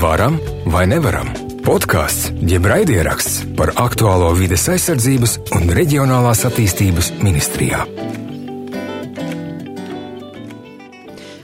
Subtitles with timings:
[0.00, 1.28] Varam vai nevaram?
[1.60, 7.82] Podkāsts, jeb raidieraksts par aktuālo vides aizsardzības un reģionālās attīstības ministrijā.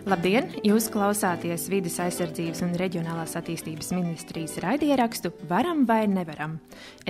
[0.06, 0.52] Labdien!
[0.62, 6.52] Jūs klausāties vidas aizsardzības un reģionālās attīstības ministrijas raidierakstu Varam vai nevaram.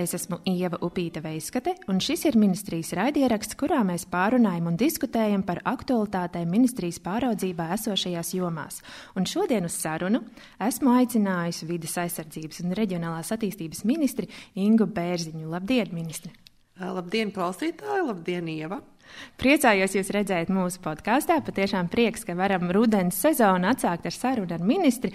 [0.01, 5.45] Es esmu Ieva Upīta Veiskate, un šis ir ministrijas raidieraksts, kurā mēs pārunājam un diskutējam
[5.45, 8.81] par aktualitātēm ministrijas pāraudzībā esošajās jomās.
[9.13, 10.23] Un šodien uz sarunu
[10.57, 14.25] esmu aicinājusi vidas aizsardzības un reģionālās attīstības ministri
[14.57, 15.45] Ingu Bērziņu.
[15.53, 16.33] Labdien, ministri!
[16.81, 18.09] Labdien, klausītāji!
[18.09, 18.81] Labdien, Ieva!
[19.41, 21.39] Priecājos jūs redzēt mūsu podkāstā.
[21.45, 25.13] Patiešām prieks, ka varam rudens sezonu atsākt ar sarunu ar ministri.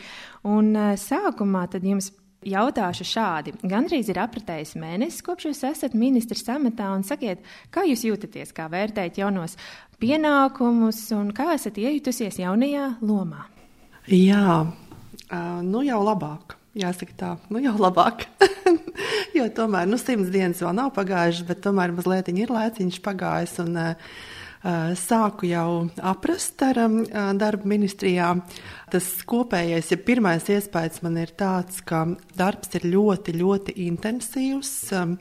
[0.48, 3.54] Un eh, sākumā tad jums jautāšu šādi.
[3.68, 8.68] Gandrīz ir apritējis mēnesis, kopš jūs esat ministrs amatā, un sakiet, kā jūs jūtaties, kā
[8.72, 9.56] vērtējat jaunos
[10.02, 13.46] pienākumus un kā esat iejutusies jaunajā lomā?
[14.10, 14.64] Jā,
[15.62, 16.56] nu jau labāk.
[16.78, 18.24] Jāsaka tā, nu jau labāk.
[19.36, 23.58] jo tomēr nu, simts dienas vēl nav pagājušas, bet tomēr mazliet ir laiciņš pagājis.
[23.66, 24.14] Un, uh,
[24.62, 27.02] sāku jau aprast ar um,
[27.38, 28.32] darba ministrijā.
[28.92, 32.06] Tas kopējais, ja pirmais iespējas man ir tāds, ka
[32.38, 34.74] darbs ir ļoti, ļoti intensīvs.
[34.96, 35.16] Um,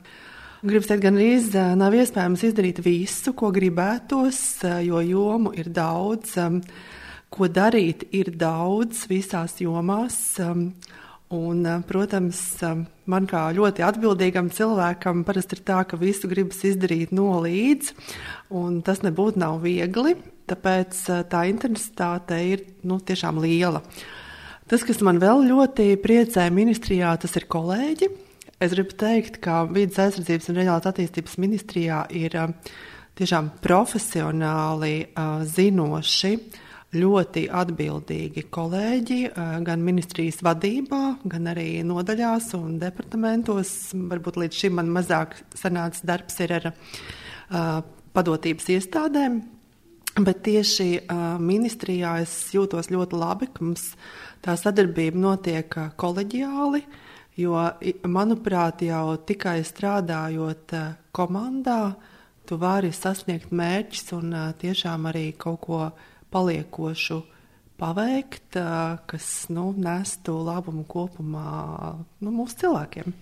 [0.62, 1.40] Gribu teikt, gan arī
[1.74, 6.60] nav iespējams izdarīt visu, ko gribētos, jo jomu ir daudz, um,
[7.34, 10.38] ko darīt ir daudz visās jomās.
[11.32, 16.60] Un, eh, protams, eh, man kā ļoti atbildīgam cilvēkam parasti ir tā, ka visu gribas
[16.60, 17.92] izdarīt no līdz,
[18.50, 20.12] un tas nebūtu nav viegli,
[20.46, 23.80] tāpēc eh, tā intensitāte ir nu, tiešām liela.
[24.68, 28.10] Tas, kas man vēl ļoti priecē ministrijā, tas ir kolēģi.
[28.60, 32.36] Es gribu teikt, ka vidas aizsardzības un reģionālās attīstības ministrijā ir
[33.16, 35.08] tiešām profesionāli
[35.48, 36.36] zinoši
[36.92, 39.18] ļoti atbildīgi kolēģi,
[39.64, 43.70] gan ministrijas vadībā, gan arī nodaļās un departamentos.
[43.96, 46.68] Varbūt līdz šim man mazāk sanācis darbs ir ar
[48.12, 49.40] padotības iestādēm,
[50.20, 50.90] bet tieši
[51.40, 53.88] ministrijā es jūtos ļoti labi, ka mums
[54.44, 56.84] tā sadarbība notiek koleģiāli,
[57.40, 57.56] jo,
[58.04, 60.76] manuprāt, jau tikai strādājot
[61.16, 61.94] komandā,
[62.44, 65.84] tu vari sasniegt mērķus un tiešām arī kaut ko
[66.32, 67.20] paliekošu
[67.80, 68.56] paveikt,
[69.10, 71.50] kas nu, nestu labumu kopumā
[72.22, 73.14] nu, mūsu cilvēkiem.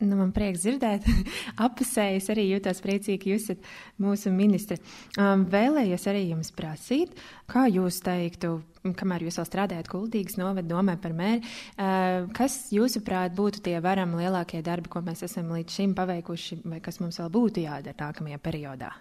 [0.00, 1.04] Nu, man prieks dzirdēt,
[1.66, 3.66] apusējis arī jūtos priecīgi, ka jūs esat
[4.00, 4.78] mūsu ministri.
[5.20, 7.12] Um, vēlējos arī jums prasīt,
[7.50, 8.54] kā jūs teiktu,
[8.96, 14.16] kamēr jūs vēl strādājat Kuldīgas novada domē par mēri, uh, kas jūsuprāt būtu tie varam
[14.16, 18.40] lielākie darbi, ko mēs esam līdz šim paveikuši, vai kas mums vēl būtu jādara nākamajā
[18.40, 18.94] periodā?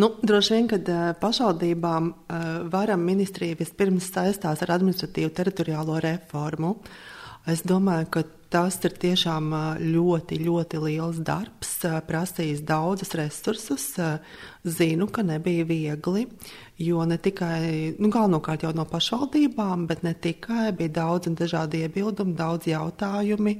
[0.00, 6.76] Nu, droši vien, kad uh, pašvaldībām uh, varam ministrija vispirms saistās ar administratīvu teritoriālo reformu.
[7.50, 13.92] Es domāju, ka tas ir tiešām ļoti, ļoti liels darbs, prasījis daudzus resursus.
[14.60, 16.26] Zinu, ka nebija viegli,
[16.84, 21.80] jo ne tikai, nu, galvenokārt jau no pašvaldībām, bet ne tikai, bija daudz un dažādi
[21.86, 23.54] iebildumi, daudz jautājumi.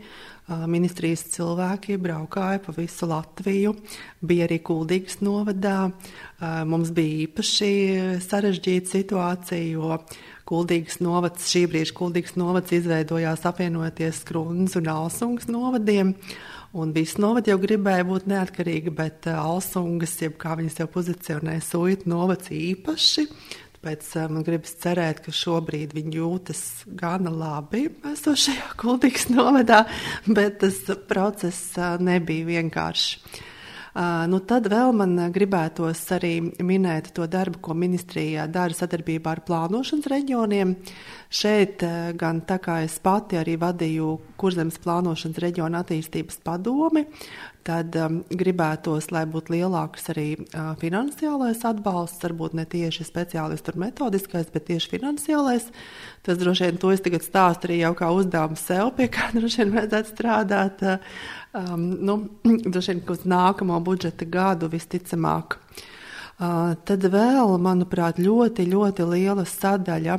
[0.68, 3.72] Ministrijas cilvēki braukāja pa visu Latviju,
[4.20, 5.88] bija arī kuldīgas novadā.
[6.68, 7.72] Mums bija īpaši
[8.26, 10.02] sarežģīta situācija, jo
[10.50, 16.16] Kuldīgas novads, šī brīža Kuldīgas novads izveidojās apvienoties Skrunas un Alsungas novadiem.
[16.74, 21.56] Un visi novadi jau gribēja būt neatkarīgi, bet uh, Alsungas, jeb kā viņas jau pozicionē,
[21.62, 23.26] suitu novads īpaši.
[23.76, 26.64] Tāpēc uh, man gribas cerēt, ka šobrīd viņi jūtas
[26.98, 29.84] gana labi esošajā Kuldīgas novadā,
[30.26, 33.46] bet tas process uh, nebija vienkāršs.
[34.30, 40.06] Nu, tad vēl man gribētos arī minēt to darbu, ko ministrija dara sadarbībā ar plānošanas
[40.12, 40.76] reģioniem.
[41.30, 41.82] Šeit
[42.18, 47.06] gan tā kā es pati arī vadīju Kurzemes plānošanas reģiona attīstības padomi,
[47.66, 53.84] tad um, gribētos, lai būtu lielāks arī uh, finansiālais atbalsts, varbūt ne tieši speciālistu un
[53.84, 55.68] metodiskais, bet tieši finansiālais.
[56.26, 59.64] Tas droši vien to es tagad stāstu arī jau kā uzdevumu sev, pie kā droši
[59.64, 60.84] vien vajadzētu strādāt.
[60.84, 61.22] Uh,
[61.62, 62.18] um, nu,
[62.72, 65.60] droši vien uz nākamo budžeta gadu visticamāk.
[65.60, 65.86] Uh,
[66.40, 70.16] tad vēl, manuprāt, ļoti, ļoti liela sadaļa,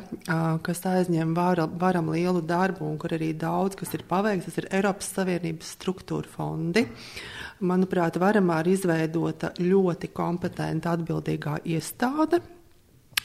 [0.61, 4.69] kas aizņem vara, varam lielu darbu un kur arī daudz kas ir paveikts, tas ir
[4.69, 6.85] Eiropas Savienības struktūra fondi.
[7.65, 12.41] Manuprāt, varamā ir izveidota ļoti kompetenta atbildīgā iestāde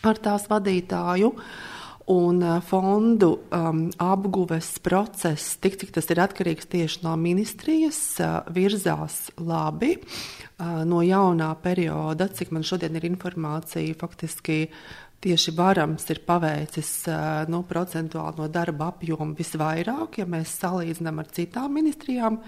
[0.06, 1.32] ar tās vadītāju.
[1.32, 1.75] Uh,
[2.06, 9.25] Un fondu um, apguves process, tik cik tas ir atkarīgs tieši no ministrijas, uh, virzās
[9.43, 9.97] labi.
[9.99, 14.69] Uh, no jaunā perioda, cik man šodien ir informācija, faktiski
[15.26, 16.91] tieši varams ir paveicis
[17.50, 22.38] nu, procentuāli no darba apjoma visvairāk, ja mēs salīdzinām ar citām ministrijām.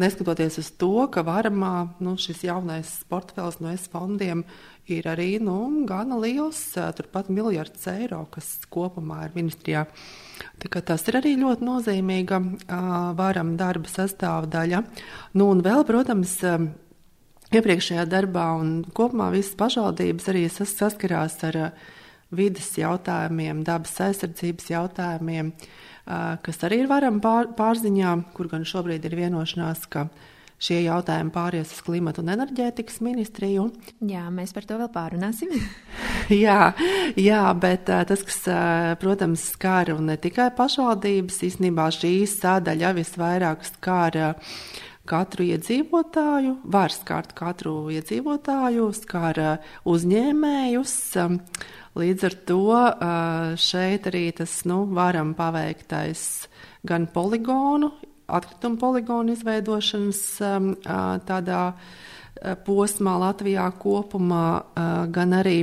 [0.00, 4.42] Neskatoties uz to, ka varamā nu, šis jaunais portfels no S fondiem
[4.86, 5.56] ir arī nu,
[5.88, 6.60] gana liels,
[6.98, 9.84] turpat miljards eiro, kas kopumā ir ministrijā.
[10.62, 12.40] Tas ir arī ļoti nozīmīga
[13.18, 14.82] varam darba sastāvdaļa.
[15.34, 16.38] Nu, un vēl, protams,
[17.54, 21.60] iepriekšējā darbā un kopumā visas pašvaldības arī saskarās ar
[22.34, 25.52] vidas jautājumiem, dabas aizsardzības jautājumiem,
[26.42, 30.08] kas arī ir varam pār, pārziņā, kur gan šobrīd ir vienošanās, ka
[30.62, 33.68] šie jautājumi pāries uz klimatu un enerģētikas ministriju.
[34.08, 35.52] Jā, mēs par to vēl pārunāsim.
[36.46, 36.72] jā,
[37.20, 38.40] jā, bet tas, kas,
[39.02, 44.20] protams, skar un ne tikai pašvaldības, īstenībā šī sādaļa visvairāk skar
[45.06, 49.40] katru iedzīvotāju, var skart katru iedzīvotāju, skar
[49.86, 50.96] uzņēmējus.
[51.96, 52.64] Līdz ar to
[53.62, 56.26] šeit arī tas nu, varam paveiktais
[56.86, 57.94] gan poligonu,
[58.26, 60.22] atkritumu poligonu izveidošanas
[61.28, 61.60] tādā
[62.66, 64.46] posmā Latvijā kopumā,
[65.12, 65.60] gan arī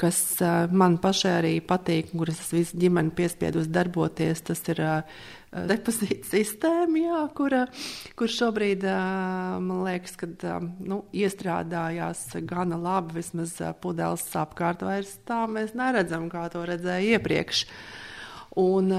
[0.00, 0.18] kas
[0.74, 4.82] man pašai arī patīk, kuras es visu ģimeni piespiedus darboties, tas ir
[5.54, 7.60] depozīta sistēma, jā, kura,
[8.18, 8.82] kur šobrīd,
[9.62, 10.42] man liekas, kad
[10.82, 17.66] nu, iestrādājās gana labi, vismaz pudeles apkārt vairs tā mēs neredzam, kā to redzēja iepriekš.
[18.60, 18.92] Un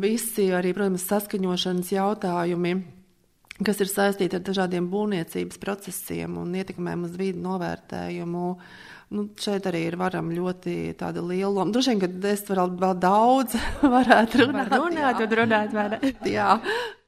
[0.00, 2.74] visi arī, protams, saskaņošanas jautājumi
[3.64, 8.46] kas ir saistīti ar dažādiem būvniecības procesiem un ietekmēm uz vīdu novērtējumu.
[9.10, 11.72] Nu, šeit arī ir varam ļoti tāda liela loma.
[11.74, 13.56] Droši vien, ka es vēl, vēl daudz
[13.96, 14.70] varētu runāt.
[14.70, 16.12] Var runāt un runāt, vai ne?
[16.30, 16.54] jā.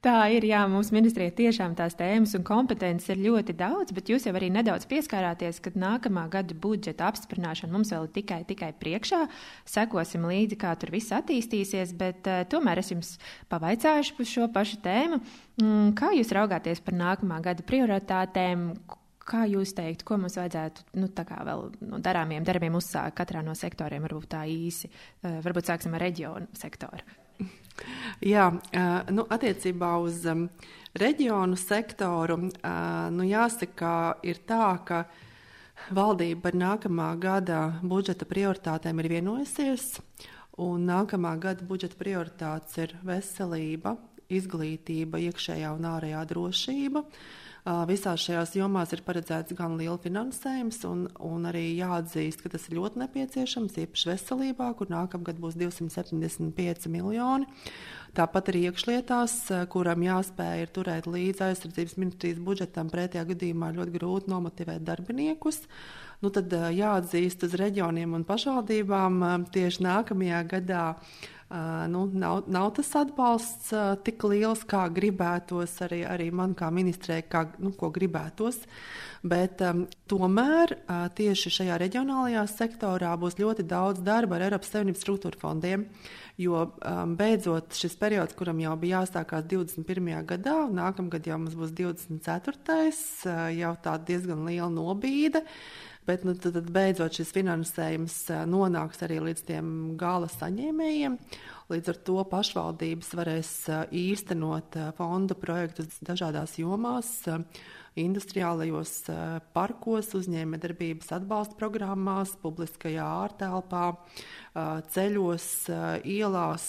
[0.02, 4.25] Tā ir, jā, mums ministrijā tiešām tās tēmas un kompetences ir ļoti daudz, bet jūs
[4.26, 9.20] jau arī nedaudz pieskārāties, ka nākamā gada budžeta apstiprināšana mums vēl tikai, tikai priekšā.
[9.70, 13.12] Sekosim līdzi, kā tur viss attīstīsies, bet uh, tomēr es jums
[13.54, 15.22] pavaicāšu par šo pašu tēmu.
[15.62, 18.72] Mm, kā jūs raugāties par nākamā gada prioritātēm?
[19.22, 24.02] Kā jūs teiktu, ko mums vajadzētu nu, vēl no darāmiem darbiem uzsākt katrā no sektoriem,
[24.10, 24.90] varbūt tā īsi?
[25.22, 27.21] Uh, varbūt sāksim ar reģionu sektoru.
[28.22, 28.44] Jā,
[29.10, 30.44] nu, attiecībā uz um,
[30.94, 32.36] reģionu sektoru,
[33.16, 35.00] nu, jāsaka, ir tā, ka
[35.90, 39.96] valdība par nākamā gada budžeta prioritātēm ir vienojusies,
[40.62, 43.96] un nākamā gada budžeta prioritātes ir veselība,
[44.30, 47.02] izglītība, iekšējā un ārējā drošība.
[47.02, 52.64] Uh, Visās šajās jomās ir paredzēts gan liela finansējums, un, un arī jāatzīst, ka tas
[52.67, 57.47] ir ļoti nepieciešams, īpaši veselībā, kur nākamgad būs 275 miljoni.
[58.19, 59.37] Tāpat arī iekšlietās,
[59.70, 65.62] kuram jāspēj ir turēt līdzi aizsardzības ministrijas budžetam, pretējā gadījumā ļoti grūti nomotivēt darbiniekus.
[66.23, 70.85] Nu, tad jāatzīst uz reģioniem un pašvaldībām tieši nākamajā gadā
[71.88, 77.19] nu, nav, nav tas atbalsts uh, tik liels, kā gribētos arī, arī man kā ministrē,
[77.28, 78.62] kā, nu, ko gribētos.
[79.22, 85.04] Bet um, tomēr uh, tieši šajā reģionālajā sektorā būs ļoti daudz darba ar Eiropas Savienības
[85.04, 85.84] struktūra fondiem.
[86.40, 90.10] Jo um, beidzot šis periods, kuram jau bija jāstākās 21.
[90.32, 92.56] gadā, un nākamgad jau mums būs 24.
[92.72, 95.44] Uh, jau tā diezgan liela nobīde.
[96.06, 98.16] Bet nu, tad, tad beidzot šis finansējums
[98.50, 99.66] nonāks arī līdz tiem
[100.00, 101.19] gala saņēmējiem.
[101.70, 103.52] Līdz ar to pašvaldības varēs
[103.94, 107.14] īstenot fonda projektus dažādās jomās
[108.02, 108.92] industriālajos
[109.54, 113.87] parkos, uzņēmējdarbības atbalsta programmās, publiskajā ārtelpā,
[114.94, 115.49] ceļos,
[116.09, 116.68] ielās.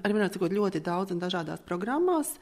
[0.00, 2.32] Arī minēt, ļoti daudz un dažādās programmās.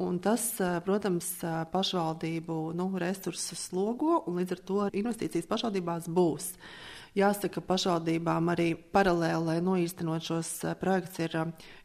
[0.00, 0.54] Un tas,
[0.86, 1.32] protams,
[1.72, 6.52] pašvaldību nu, resursus slogo, un līdz ar to investīcijas pašvaldībās būs.
[7.18, 11.34] Jāsaka, pašvaldībām arī paralēli, lai noīstenot šos projektus, ir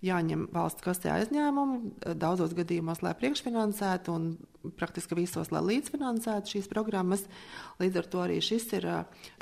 [0.06, 1.80] jāņem valsts kasē aizņēmumu,
[2.14, 4.28] daudzos gadījumos, lai priekšfinansētu un
[4.78, 7.26] praktiski visos, lai līdzfinansētu šīs programmas.
[7.82, 8.88] Līdz ar to arī šis ir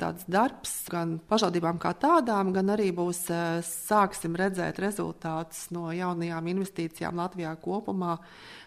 [0.00, 3.26] tāds darbs gan pašvaldībām kā tādām, gan arī būs
[3.68, 8.18] sāksim redzēt rezultātus no jaunajām investīcijām Latvijā kopumā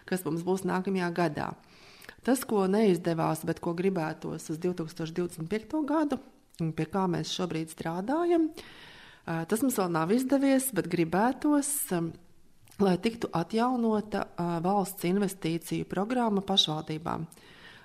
[0.08, 1.52] kas mums būs nākamajā gadā.
[2.26, 5.84] Tas, ko neizdevās, bet ko gribētos uz 2025.
[5.88, 6.18] gadu,
[6.58, 8.48] pie kā mēs šobrīd strādājam,
[9.24, 11.70] tas mums vēl nav izdevies, bet gribētos,
[12.82, 14.26] lai tiktu atjaunota
[14.64, 17.28] valsts investīciju programma pašvaldībām.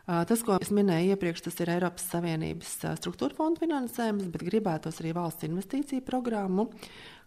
[0.03, 5.13] Tas, ko es minēju iepriekš, tas ir Eiropas Savienības struktūra fonda finansējums, bet gribētos arī
[5.15, 6.67] valsts investīciju programmu,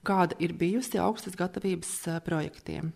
[0.05, 1.95] kāda ir bijusi augstas gatavības
[2.27, 2.93] projektiem.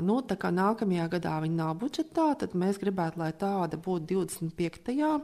[0.00, 5.20] Nu, tā kā nākamajā gadā viņa nav budžetā, tad mēs gribētu, lai tāda būtu 25.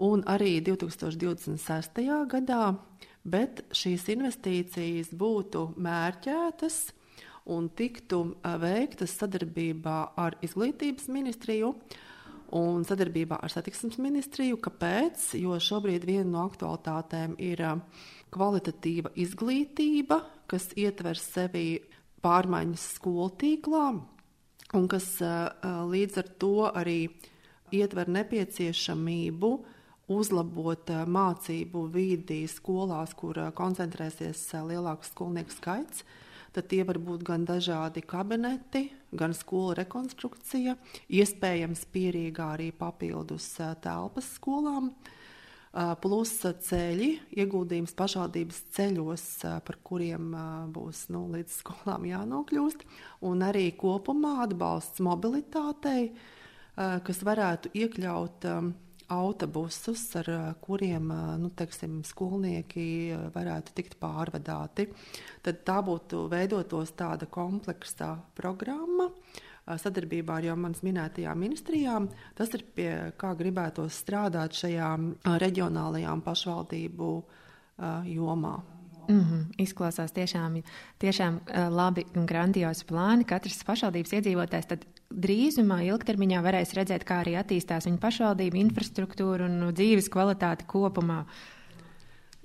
[0.00, 2.00] Un arī 2026.
[2.30, 2.64] gadā.
[3.24, 6.78] bet šīs investīcijas būtu mērķētas
[7.52, 8.22] un tiktu
[8.62, 11.74] veiktas sadarbībā ar Izglītības ministriju
[12.56, 14.58] un sadarbībā ar Satiksmes ministriju.
[14.62, 15.34] Kāpēc?
[15.38, 17.62] Jo šobrīd viena no aktualitātēm ir
[18.32, 21.80] kvalitatīva izglītība, kas ietver sevi
[22.24, 23.84] pārmaiņas skolu tīklā,
[24.76, 26.98] un kas līdz ar to arī
[27.74, 29.52] ietver nepieciešamību
[30.10, 36.04] uzlabot mācību vidi skolās, kur koncentrēsies lielāks skolnieku skaits.
[36.50, 40.74] Tad tie var būt gan dažādi kabineti, gan skolu rekonstrukcija,
[41.06, 43.52] iespējams, pierīgā arī papildus
[43.84, 44.90] telpas skolām.
[46.02, 49.26] Plus ceļi, ieguldījums pašvaldības ceļos,
[49.62, 50.32] par kuriem
[50.74, 52.82] būs nu, līdz skolām jānokļūst,
[53.30, 56.08] un arī kopumā atbalsts mobilitātei,
[56.74, 58.50] kas varētu iekļaut
[59.10, 60.28] autobusus, ar
[60.62, 61.10] kuriem
[61.42, 62.84] nu, teiksim, skolnieki
[63.34, 64.88] varētu tikt pārvadāti.
[65.42, 69.10] Tad tā būtu veidotos tāda kompleksa programma.
[69.70, 72.90] Sadarbībā ar jau manas minētajām ministrijām, tas ir pie
[73.20, 74.88] kā gribētos strādāt šajā
[75.42, 77.10] reģionālajām pašvaldību
[78.10, 78.56] jomā.
[79.10, 79.44] Mm -hmm.
[79.58, 80.62] Izklausās tiešām,
[80.98, 81.40] tiešām
[81.70, 83.24] labi un grandiozi plāni.
[83.26, 84.66] Katrs pašvaldības iedzīvotājs
[85.10, 91.24] drīzumā, ilgtermiņā varēs redzēt, kā arī attīstās viņa pašvaldība, infrastruktūra un dzīves kvalitāte kopumā.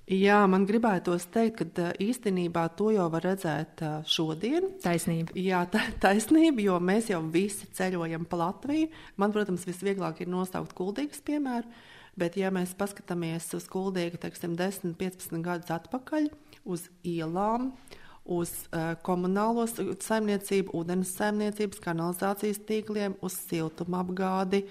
[0.06, 4.68] Jā, man gribētos teikt, ka īstenībā to jau var redzēt šodien.
[4.84, 5.34] Taisnība.
[5.34, 8.92] Jā, ta, taisnība, jo mēs jau visi ceļojam pa Latviju.
[9.18, 11.70] Man, protams, visvieglāk ir nosaukt kuldīgas piemēru,
[12.22, 16.30] bet ja mēs paskatāmies uz kuldīgu, teiksim, 10, 15 gadus atpakaļ,
[16.70, 17.72] uz ielām,
[18.26, 24.64] uz uh, komunālo saimniecību, ūdens saimniecības, kanalizācijas tīkliem, uz siltumapgādi,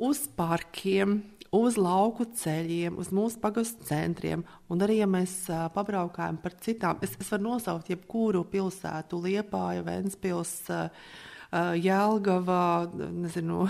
[0.00, 1.18] uz parkiem,
[1.54, 4.44] uz lauku ceļiem, uz mūsu pagastu centriem.
[4.72, 9.84] Un arī, ja mēs uh, pabraukājam par citām, es, es varu nosaukt jebkuru pilsētu, Liepāja,
[9.84, 10.88] Ventspils, uh,
[11.52, 13.68] uh, Jelgava, nezinu.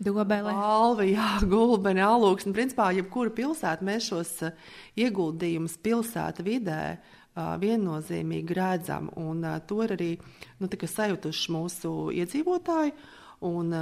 [0.00, 0.48] Dobele.
[0.48, 2.54] Alva, jā, gulbeni, alūksni.
[2.56, 4.30] Principā, jebkura pilsēta mēs šos
[4.96, 9.10] ieguldījumus pilsēta vidē uh, viennozīmīgi redzam.
[9.20, 10.10] Un to ir arī
[10.60, 12.94] nu, sajutuši mūsu iedzīvotāji.
[13.48, 13.72] Un,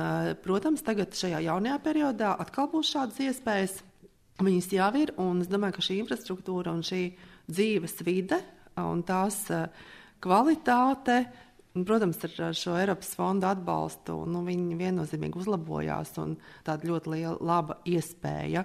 [0.44, 3.80] protams, tagad šajā jaunajā periodā atkal būs šādas iespējas.
[4.38, 7.02] Viņas jau ir, un es domāju, ka šī infrastruktūra un šī
[7.50, 8.38] dzīves vide
[8.78, 9.40] un tās
[10.22, 11.24] kvalitāte
[11.78, 16.10] Un, protams, ar šo Eiropas fondu atbalstu nu, viņi viennozīmīgi uzlabojās.
[16.66, 18.64] Tāda ļoti liela, laba iespēja.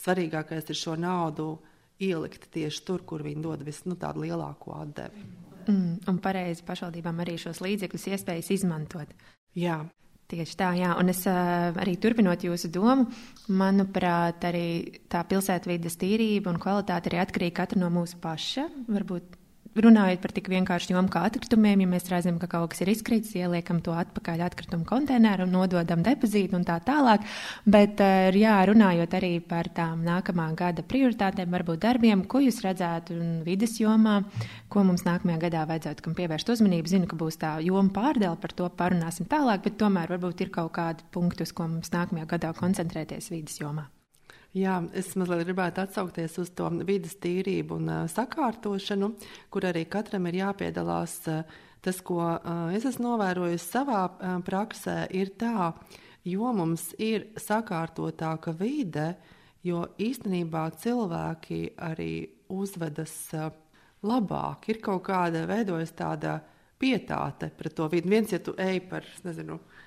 [0.00, 1.52] Svarīgākais ir šo naudu
[2.00, 5.24] ielikt tieši tur, kur viņi dod visu nu, tādu lielāko atdevi.
[5.68, 9.10] Mm, un pareizi pašvaldībām arī šos līdzekļus iespējas izmantot.
[9.58, 9.82] Jā.
[10.30, 10.92] Tieši tā, jā.
[11.00, 13.08] Un es arī turpinot jūsu domu,
[13.50, 18.68] manuprāt, arī tā pilsētvidas tīrība un kvalitāte ir atkarīga katra no mūsu paša.
[18.86, 19.39] Varbūt
[19.78, 23.34] runājot par tik vienkāršu jomu kā atkritumiem, ja mēs redzam, ka kaut kas ir izkritis,
[23.38, 27.26] ieliekam to atpakaļ atkritumu konteineru nododam depozītu un tā tālāk.
[27.66, 33.44] Bet, eh, jā, runājot arī par tām nākamā gada prioritātēm, varbūt darbiem, ko jūs redzētu
[33.44, 34.24] vidas jomā,
[34.68, 36.88] ko mums nākamajā gadā vajadzētu kam pievērst uzmanību.
[36.90, 40.72] Zinu, ka būs tā joma pārdēle, par to parunāsim tālāk, bet tomēr varbūt ir kaut
[40.72, 43.88] kādi punkti, uz ko mums nākamajā gadā koncentrēties vidas jomā.
[44.50, 49.12] Jā, es mazliet gribētu atsaukties uz to vidas tīrību un uh, sakārtošanu,
[49.46, 51.12] kur arī katram ir jāpiedalās.
[51.30, 51.44] Uh,
[51.78, 55.70] tas, ko uh, es esmu novērojis savā uh, praksē, ir tā,
[56.26, 59.12] jo mums ir sakārtotāka vide,
[59.62, 62.14] jo īstenībā cilvēki arī
[62.50, 63.52] uzvedas uh,
[64.02, 64.66] labāk.
[64.74, 66.40] Ir kaut kāda veidojas tāda
[66.80, 68.10] pietāte pret to vidi.
[68.10, 69.79] Viens, ja tu ej par, nezinu, uh,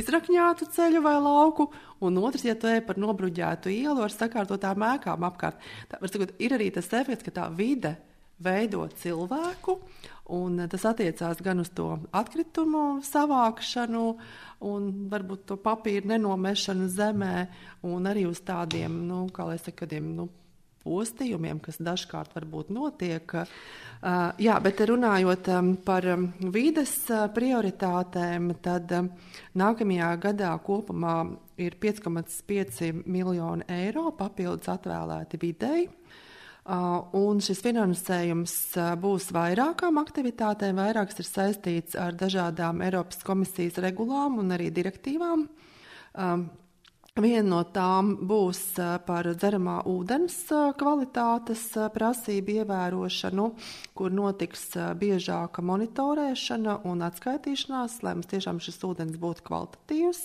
[0.00, 1.68] izrakņātu ceļu vai lauku,
[2.04, 5.60] un otrs, ja tu ej par nobruģētu ielu ar sakārtotām ēkām apkārt.
[5.90, 7.96] Tā, sakot, ir arī tas efekts, ka tā vide
[8.40, 9.76] veido cilvēku,
[10.32, 14.04] un tas attiecās gan uz to atkritumu savākšanu,
[14.70, 17.34] un varbūt to papīru nenomešanu zemē,
[17.88, 20.28] un arī uz tādiem, nu, kā lai saka, kādiem, nu,
[20.84, 23.34] postījumiem, kas dažkārt varbūt notiek.
[24.40, 25.50] Jā, bet runājot
[25.84, 26.06] par
[26.54, 26.94] vides
[27.36, 28.92] prioritātēm, tad
[29.60, 31.16] nākamajā gadā kopumā
[31.60, 35.88] ir 5,5 miljoni eiro papildus atvēlēti videi.
[36.70, 38.54] Un šis finansējums
[39.00, 40.78] būs vairākām aktivitātēm.
[40.78, 45.48] Vairākas ir saistīts ar dažādām Eiropas komisijas regulām un arī direktīvām.
[47.18, 50.36] Viena no tām būs par dzeramā ūdens
[50.78, 53.46] kvalitātes prasību ievērošanu,
[53.98, 54.68] kur notiks
[55.00, 60.20] biežāka monitorēšana un atskaitīšanās, lai mums tiešām šis ūdens būtu kvalitatīvs.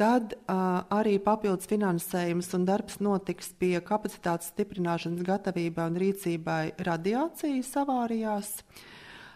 [0.00, 7.74] Tad uh, arī papildus finansējums un darbs notiks pie kapacitātes stiprināšanas gatavībai un rīcībai radiācijas
[7.82, 8.54] avārijās.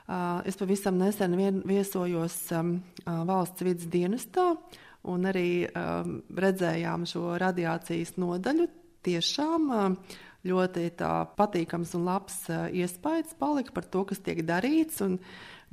[0.09, 4.54] Uh, es pavisam nesen vien, viesojos um, uh, valsts vidas dienestā
[5.11, 8.68] un arī um, redzējām šo radiācijas nodaļu.
[9.04, 10.14] Tiešām uh,
[10.49, 10.90] ļoti
[11.37, 15.02] patīkams un labs uh, iespējas palika par to, kas tiek darīts.
[15.04, 15.18] Uh,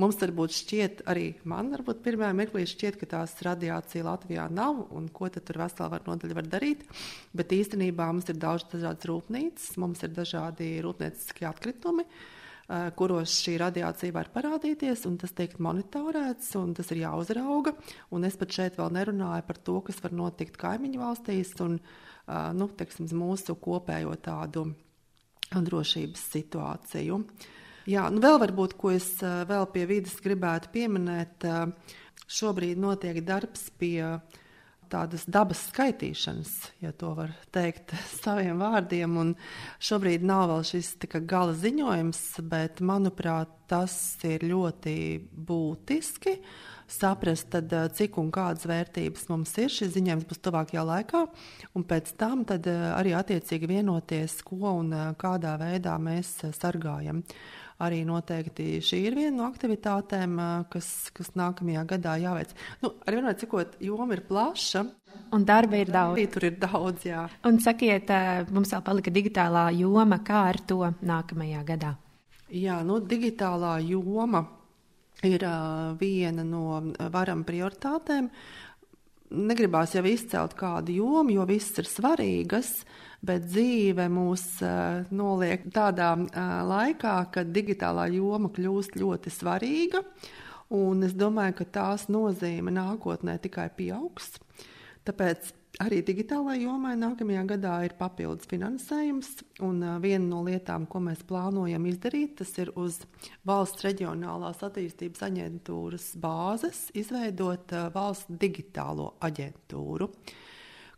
[0.02, 5.10] Mums varbūt šķiet, arī man varbūt pirmā mirklī šķiet, ka tās radiācija Latvijā nav un
[5.14, 6.86] ko tad tur vesela var nodaļa var darīt.
[7.38, 12.08] Bet īstenībā mums ir daudz dažādas rūpnīcas, mums ir dažādi rūpnieciskie atkritumi
[12.96, 17.74] kuros šī radiācija var parādīties, un tas tiek monitorēts, un tas ir jāuzrauga.
[18.16, 21.80] Un es pat šeit vēl nerunāju par to, kas var notikt kaimiņu valstīs, un
[22.56, 24.70] nu, teksim, mūsu kopējo tādu
[25.52, 27.18] drošības situāciju.
[27.20, 27.50] Uh,
[27.90, 31.46] Jā, nu vēl varbūt, ko es vēl pie vidas gribētu pieminēt,
[32.30, 34.04] šobrīd notiek darbs pie
[34.92, 36.52] tādas dabas skaitīšanas,
[36.84, 39.16] ja tā var teikt, saviem vārdiem.
[39.22, 39.34] Un
[39.84, 40.96] šobrīd nav vēl šis
[41.30, 43.94] gala ziņojums, bet manuprāt, tas
[44.28, 44.94] ir ļoti
[45.32, 46.36] būtiski
[46.92, 49.72] saprast, tad, cik un kādas vērtības mums ir.
[49.72, 51.24] Šis ziņojums būs tuvākajā laikā,
[51.78, 57.24] un pēc tam arī attiecīgi vienoties, ko un kādā veidā mēs sargājam
[57.82, 60.38] arī noteikti šī ir viena no aktivitātēm,
[60.72, 62.54] kas, kas nākamajā gadā jāveic.
[62.84, 64.86] Nu, ar vienmēr cikot, joma ir plaša.
[65.36, 66.16] Un darba ir daudz.
[66.16, 67.26] Arī tur ir daudz, jā.
[67.48, 68.10] Un sakiet,
[68.52, 71.94] mums vēl palika digitālā joma, kā ar to nākamajā gadā?
[72.52, 74.44] Jā, nu, digitālā joma
[75.28, 76.82] ir uh, viena no
[77.14, 78.32] varam prioritātēm.
[79.32, 82.74] Negribās jau izcelt kādu jomu, jo viss ir svarīgas.
[82.82, 90.04] Uh, bet dzīve mūs uh, noliek tādā uh, laikā, kad digitālā joma kļūst ļoti svarīga.
[90.72, 94.38] Un es domāju, ka tās nozīme nākotnē tikai pieaugs.
[95.06, 95.52] Tāpēc
[95.84, 99.34] arī digitālajai jomai nākamajā gadā ir papildus finansējums.
[99.68, 103.04] Un uh, viena no lietām, ko mēs plānojam izdarīt, tas ir uz
[103.46, 110.10] valsts reģionālās attīstības aģentūras bāzes izveidot valsts digitālo aģentūru.
[110.10, 110.40] Uh,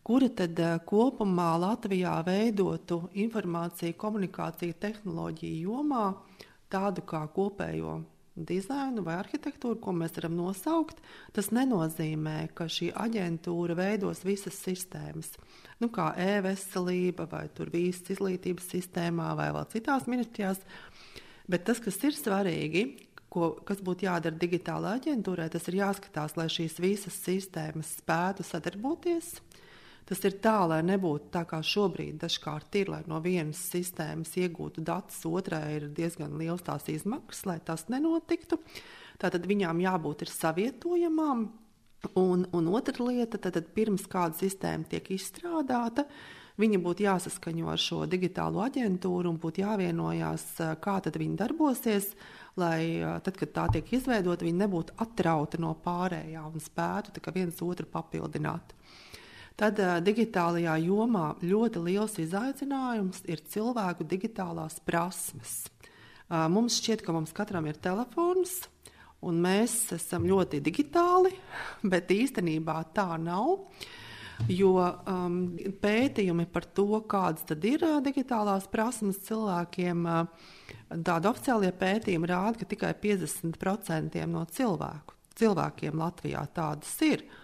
[0.04, 6.08] kura tad eh, kopumā Latvijā veidotu informāciju, komunikāciju tehnoloģiju jomā
[6.74, 8.02] tādu kā kopējo
[8.34, 10.98] dizainu vai arhitektūru, ko mēs varam nosaukt,
[11.36, 15.36] tas nenozīmē, ka šī aģentūra veidos visas sistēmas.
[15.82, 20.62] Nu, kā e-veselība, vai visas izglītības sistēmā, vai vēl citās ministrijās.
[21.46, 22.84] Bet tas, kas ir svarīgi,
[23.34, 29.36] ko, kas būtu jādara digitālajai aģentūrai, tas ir jāskatās, lai šīs visas sistēmas spētu sadarboties,
[30.10, 34.84] Tas ir tā, lai nebūtu tā kā šobrīd dažkārt ir, lai no vienas sistēmas iegūtu
[34.84, 38.60] datus, otrai ir diezgan liels tās izmaksas, lai tas nenotiktu.
[39.22, 41.46] Tātad viņām jābūt savietojamām.
[42.20, 46.04] Un, un otra lieta, tad, tad pirms kāda sistēma tiek izstrādāta,
[46.60, 50.44] viņa būtu jāsaskaņo ar šo digitālo aģentūru un būtu jāvienojās,
[50.84, 52.12] kā viņi darbosies,
[52.60, 57.88] lai tad, kad tā tiek izveidota, viņi nebūtu atrauti no pārējā un spētu viens otru
[57.88, 58.76] papildināt.
[59.60, 65.68] Tad uh, digitālajā jomā ļoti liels izaicinājums ir cilvēku digitālās prasmes.
[66.26, 68.64] Uh, mums šķiet, ka mums katram ir telefons,
[69.22, 71.36] un mēs esam ļoti digitāli,
[71.92, 73.60] bet īstenībā tā nav.
[74.50, 75.36] Jo um,
[75.80, 82.72] pētījumi par to, kādas ir uh, digitālās prasmes cilvēkiem, uh, tādi oficiālie pētījumi rāda, ka
[82.74, 87.22] tikai 50% no cilvēku, cilvēkiem Latvijā tādas ir.
[87.30, 87.40] Uh,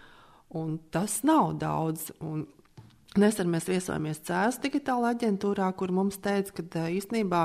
[0.49, 2.09] Un tas nav daudz.
[2.25, 2.47] Un
[3.19, 7.43] nesen mēs viesojamies Cēlus digitālajā aģentūrā, kur mums teica, ka īstenībā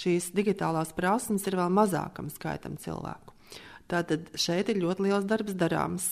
[0.00, 3.36] šīs digitālās prasmes ir vēl mazākam skaitam cilvēku.
[3.90, 6.10] Tātad šeit ir ļoti liels darbs darāms.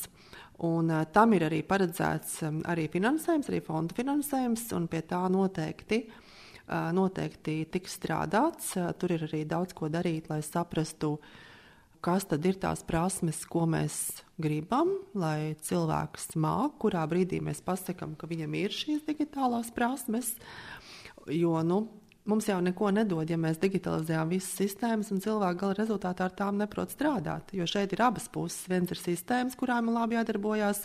[0.67, 5.21] Un, uh, tam ir arī paredzēts um, arī finansējums, arī fonda finansējums, un pie tā
[5.31, 8.73] noteikti, uh, noteikti tiks strādāts.
[8.99, 11.48] Tur ir arī daudz ko darīt, lai saprastu, uh,
[12.05, 18.15] kas tad ir tās prasmes, ko mēs gribam, lai cilvēks māca, kurā brīdī mēs pasakām,
[18.19, 20.35] ka viņam ir šīs digitālās prasmes.
[21.29, 21.83] Jo nu,
[22.29, 26.61] mums jau neko nedod, ja mēs digitalizējam visas sistēmas, un cilvēki gala rezultātā ar tām
[26.61, 27.55] neprot strādāt.
[27.57, 28.67] Jo šeit ir abas puses.
[28.71, 30.85] Viens ir sistēmas, kurām ir labi jādarbojas,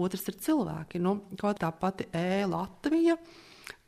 [0.00, 1.02] otrs ir cilvēki.
[1.02, 3.16] Nu, kaut tā pati e-Latvija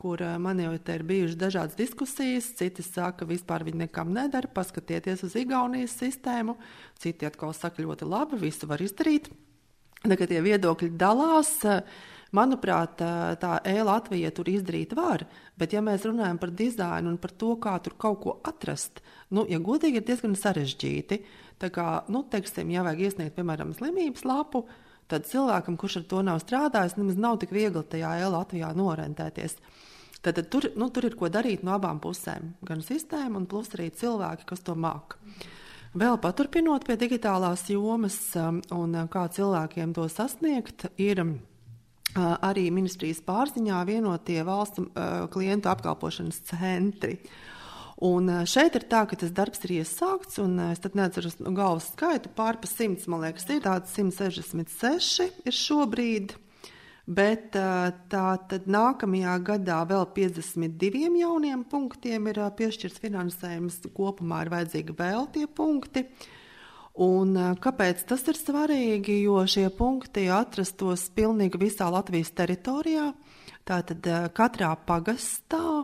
[0.02, 2.52] kur eh, man jau ir bijušas dažādas diskusijas.
[2.58, 6.56] Citi saka, ka vispār viņi nekam nedara, paskatieties uz Igaunijas sistēmu.
[6.98, 9.30] Citi atkal saka, ļoti labi, visu var izdarīt.
[10.02, 11.60] Tagad tie viedokļi dalās.
[12.32, 15.26] Manuprāt, eh, tā e-Latvija tur izdarīt var,
[15.58, 19.44] bet ja mēs runājam par dizainu un par to, kā tur kaut ko atrast, nu,
[19.48, 21.20] ja godīgi ir diezgan sarežģīti.
[21.60, 24.64] Tā kā, nu, teiksim, ja vajag iesniegt, piemēram, slimības lapu,
[25.10, 29.56] tad cilvēkam, kurš ar to nav strādājis, nemaz nav tik viegli tajā e-Latvijā norentēties.
[30.22, 32.52] Tad, tad tur, nu, tur ir ko darīt no abām pusēm.
[32.62, 35.18] Gan sistēma, plus arī cilvēki, kas to māca.
[35.92, 41.34] Vēl paturpinot pie digitālās jomas um, un uh, kā cilvēkiem to sasniegt, ir uh,
[42.16, 47.18] arī ministrijas pārziņā vienotie valsts uh, klientu apkalpošanas centri.
[48.02, 52.32] Un šeit ir tā, ka tas darbs ir iesākts, un es neatceros no galvas skaitu,
[52.34, 56.34] pārpa simts, man liekas, ir tāds 166 ir šobrīd.
[57.06, 63.80] Bet tā tad nākamajā gadā vēl 52 jauniem punktiem ir piešķirts finansējums.
[63.94, 66.06] Kopumā ir vajadzīgi vēl tie punkti.
[67.02, 69.22] Un kāpēc tas ir svarīgi?
[69.24, 73.10] Jo šie punkti atrastos pilnīgi visā Latvijas teritorijā.
[73.66, 75.82] Tātad katrā pagastā,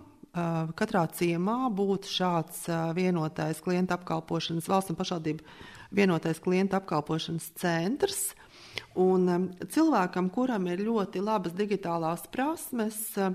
[0.78, 5.46] katrā ciemā būtu šāds vienotais klienta apkalpošanas, valsts un pašvaldību
[5.96, 8.28] vienotais klienta apkalpošanas centrs
[8.98, 13.34] Un cilvēkam, kuram ir ļoti labas digitālās prasmes, uh,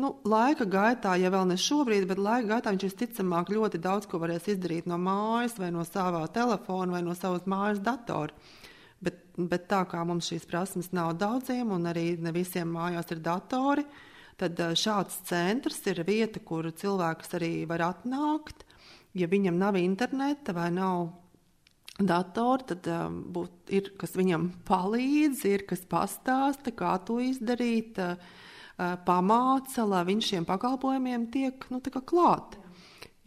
[0.00, 4.20] nu, laika gaitā, ja vēl ne šobrīd, bet laika gaitā viņš visticamāk ļoti daudz ko
[4.22, 8.36] varēs izdarīt no mājas, vai no savā telefona, vai no savas mājas datora.
[9.00, 13.22] Bet, bet tā kā mums šīs prasmes nav daudziem, un arī ne visiem mājās ir
[13.24, 13.86] datori,
[14.40, 18.64] tad uh, šāds centrs ir vieta, kur cilvēks arī var atnākt.
[19.16, 21.10] Ja viņam nav interneta vai nav
[21.98, 28.16] datoru, tad um, būt, ir kas viņam palīdz, ir kas pastāsta, kā to izdarīt, uh,
[28.80, 32.56] uh, pamāca, lai viņš šiem pakalpojumiem tiek nu, klāt.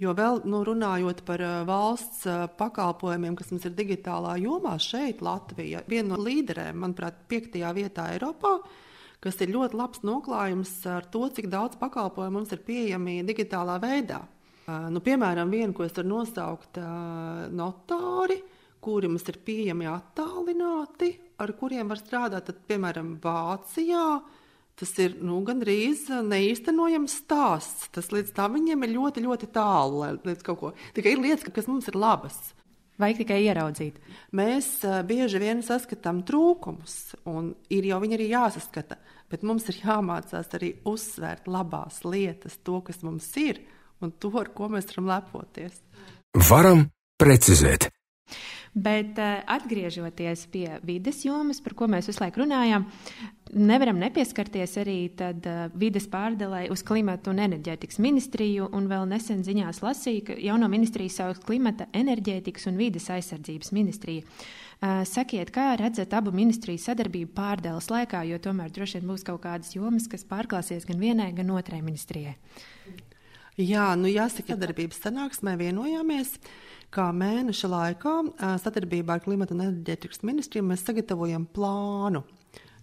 [0.01, 5.21] Jo vēl nu, runājot par uh, valsts uh, pakalpojumiem, kas mums ir digitālā jomā, šeit
[5.23, 8.57] Latvija ir viena no līderēm, manuprāt, piektajā vietā Eiropā,
[9.23, 14.19] kas ir ļoti labs noklājums ar to, cik daudz pakalpojumu mums ir pieejami digitālā veidā.
[14.67, 16.79] Nu, piemēram, vienu, ko es varu nosaukt,
[17.51, 18.39] notāri,
[18.83, 21.11] kuri mums ir pieejami attālināti,
[21.43, 22.47] ar kuriem var strādāt.
[22.47, 24.05] Tad, piemēram, Vācijā
[24.79, 27.91] tas ir nu, gandrīz neīstenojams stāsts.
[27.93, 30.03] Tas līdz tam viņiem ir ļoti, ļoti tālu.
[30.23, 32.39] Tikai ir lietas, kas mums ir labas.
[33.01, 33.95] Vajag tikai ieraudzīt.
[34.37, 38.99] Mēs uh, bieži vien saskatām trūkumus, un ir jau viņi arī jāsaskata.
[39.33, 43.63] Bet mums ir jāmācās arī uzsvērt labās lietas, to, kas mums ir,
[44.03, 45.81] un to, ar ko mēs varam lepoties.
[46.49, 46.85] Varam
[47.17, 47.89] precizēt.
[48.73, 52.87] Bet uh, atgriežoties pie vides jomas, par ko mēs visu laiku runājām,
[53.53, 58.71] nevaram nepieskarties arī tad, uh, vides pārdalē uz klimatu un enerģētikas ministriju.
[58.73, 64.25] Un vēl nesen ziņās lasīja, ka jauno ministriju sauc klimata, enerģētikas un vides aizsardzības ministrija.
[64.25, 69.45] Uh, sakiet, kā redzat abu ministriju sadarbību pārdales laikā, jo tomēr droši vien būs kaut
[69.45, 72.39] kādas jomas, kas pārklāsies gan vienai, gan otrai ministrijai.
[73.53, 76.39] Jā, nu jāsaka, sadarbības sanāksmē vienojāmies.
[76.93, 78.11] Kā mēneša laikā
[78.61, 82.21] sadarbībā ar Klimata un enerģētikas ministriju mēs sagatavojam plānu.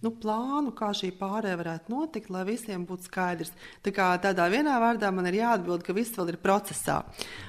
[0.01, 3.51] Nu, plānu, kā šī pārēja varētu notikt, lai visiem būtu skaidrs.
[3.85, 6.97] Tā kā tādā vienā vārdā man ir jāatbild, ka viss vēl ir procesā.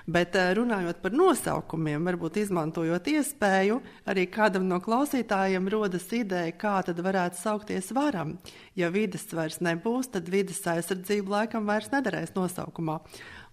[0.05, 3.79] Bet runājot par nosaukumiem, varbūt izmantojot iespēju,
[4.13, 8.37] arī kādam no klausītājiem rodas ideja, kā tad varētu saukties varam.
[8.77, 13.01] Ja vidas vairs nebūs, tad vidas aizsardzība laikam vairs nederēs nosaukumā.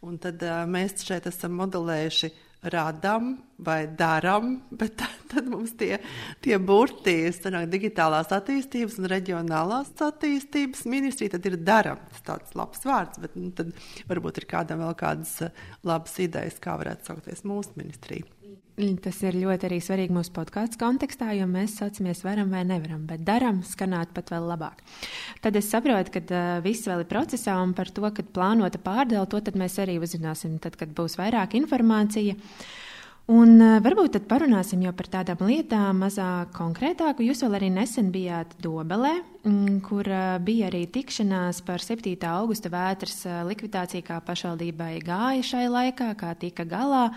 [0.04, 2.34] Un tad mēs šeit esam modelējuši
[2.74, 5.98] radām vai darām, bet tad, tad mums tie,
[6.43, 12.02] tie burti, sanāk, digitālās attīstības un reģionālās attīstības ministrija, tad ir darām.
[12.13, 13.72] Tas tāds labs vārds, bet nu, tad
[14.10, 18.38] varbūt ir kādam vēl kādas eh, labas idejas, kā varētu saukties mūsu ministrija.
[18.80, 23.26] Tas ir ļoti arī svarīgi mūsu podkāstu kontekstā, jo mēs saucamies varam vai nevaram, bet
[23.28, 24.80] daram skanāt pat vēl labāk.
[25.44, 29.28] Tad es saprotu, ka uh, viss vēl ir procesā un par to, kad plānota pārdala,
[29.28, 32.38] to mēs arī uzzināsim, tad, kad būs vairāk informācija.
[33.30, 37.20] Un uh, varbūt tad parunāsim jau par tādām lietām mazāk konkrētāk.
[37.22, 39.18] Jūs vēl arī nesen bijāt Dobelē,
[39.86, 42.15] kur uh, bija arī tikšanās par 7.
[42.28, 47.10] augusta vētras likvidāciju, kā pašvaldībai gāja šai laikā, kā tika galā.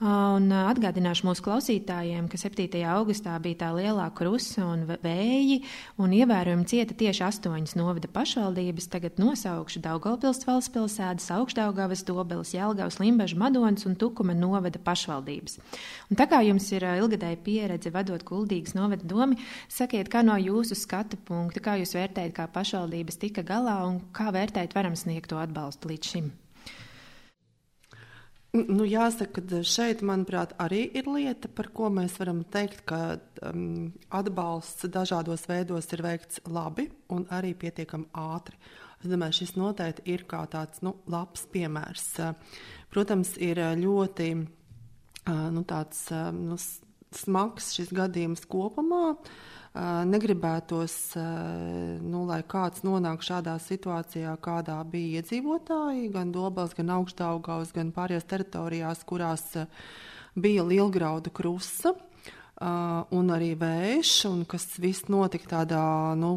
[0.00, 2.78] Un atgādināšu mūsu klausītājiem, ka 7.
[2.88, 5.58] augustā bija tā lielā krusa un vēji,
[6.00, 8.88] un ievērojami cieta tieši astoņas novada pašvaldības.
[8.94, 15.60] Tagad nosaukšu Daugavpils valstspilsētas, Augšdaugavas, Dobeles, Jelgavas, Limbaža, Madonas un Tukuma novada pašvaldības.
[16.08, 19.36] Un tā kā jums ir ilgadēja pieredze vadot kuldīgas novada domi,
[19.68, 24.30] sakiet, kā no jūsu skatu punkta, kā jūs vērtējat, kā pašvaldības tika galā un kā
[24.34, 26.30] vērtējat varam sniegto atbalstu līdz šim?
[28.50, 33.92] Nu, jāsaka, ka šeit, manuprāt, arī ir lieta, par ko mēs varam teikt, ka um,
[34.10, 38.58] atbalsts dažādos veidos ir veikts labi un arī pietiekami ātri.
[38.98, 42.08] Es domāju, šis noteikti ir kā tāds nu, labs piemērs.
[42.90, 46.58] Protams, ir ļoti uh, nu, tāds, uh, nu,
[47.14, 49.14] smags šis gadījums kopumā.
[49.70, 50.94] Negribētos,
[52.02, 58.26] nu, lai kāds nonāk šādā situācijā, kādā bija iedzīvotāji, gan Dobels, gan Augstdaugavs, gan pārējās
[58.32, 59.46] teritorijās, kurās
[60.34, 61.94] bija lielgraudu krusta.
[62.60, 65.84] Uh, un arī vējš, un kas viss notika tādā
[66.20, 66.34] nu,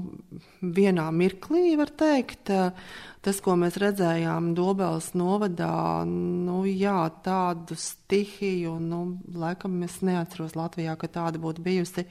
[0.64, 2.48] vienā mirklī, var teikt.
[2.48, 9.02] Uh, tas, ko mēs redzējām Dobels novadā, nu, jā, tādu stihiju, nu,
[9.36, 12.08] laikam es neatceros Latvijā, ka tāda būtu bijusi.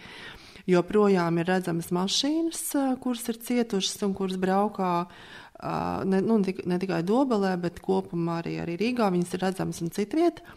[0.71, 2.65] Joprojām ir redzamas mašīnas,
[3.03, 4.93] kuras ir cietušas un kuras braukā
[6.07, 9.11] ne, nu, ne tikai Dobelē, bet kopumā arī, arī Rīgā.
[9.15, 10.57] Viņas ir redzamas un citvietā.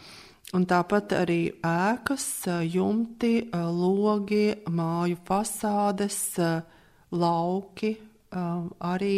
[0.54, 2.26] Un tāpat arī ēkas,
[2.70, 6.20] jumti, logi, māju fasādes,
[7.10, 7.96] lauki
[8.36, 9.18] arī,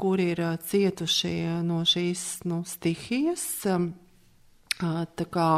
[0.00, 3.46] kur ir cietuši no šīs nu, stihijas.
[4.80, 5.48] Tā kā,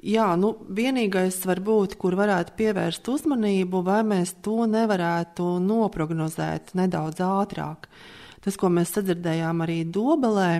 [0.00, 7.90] jā, nu, vienīgais varbūt, kur varētu pievērst uzmanību, vai mēs to nevarētu noprognozēt nedaudz ātrāk.
[8.44, 10.50] Tas, ko mēs sadzirdējām arī Dobelē,